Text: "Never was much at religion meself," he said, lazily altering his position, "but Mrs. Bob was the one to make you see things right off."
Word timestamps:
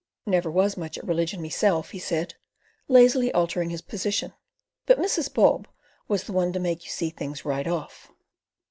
"Never 0.25 0.49
was 0.49 0.77
much 0.77 0.97
at 0.97 1.07
religion 1.07 1.43
meself," 1.43 1.91
he 1.91 1.99
said, 1.99 2.33
lazily 2.87 3.31
altering 3.33 3.69
his 3.69 3.83
position, 3.83 4.33
"but 4.87 4.97
Mrs. 4.97 5.31
Bob 5.31 5.67
was 6.07 6.23
the 6.23 6.33
one 6.33 6.51
to 6.53 6.59
make 6.59 6.83
you 6.85 6.89
see 6.89 7.11
things 7.11 7.45
right 7.45 7.67
off." 7.67 8.11